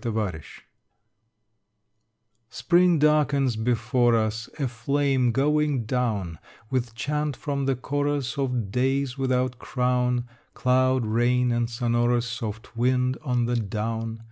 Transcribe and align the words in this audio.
XXVIII 0.00 0.42
Spring 2.50 2.98
darkens 3.00 3.56
before 3.56 4.14
us, 4.14 4.48
A 4.60 4.68
flame 4.68 5.32
going 5.32 5.86
down, 5.86 6.38
With 6.70 6.94
chant 6.94 7.34
from 7.36 7.66
the 7.66 7.74
chorus 7.74 8.38
Of 8.38 8.70
days 8.70 9.18
without 9.18 9.58
crown 9.58 10.28
Cloud, 10.54 11.04
rain, 11.04 11.50
and 11.50 11.68
sonorous 11.68 12.28
Soft 12.28 12.76
wind 12.76 13.18
on 13.24 13.46
the 13.46 13.56
down. 13.56 14.22